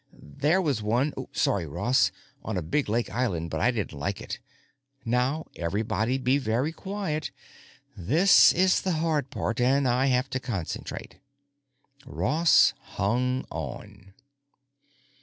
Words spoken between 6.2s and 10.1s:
very quiet. This is the hard part and I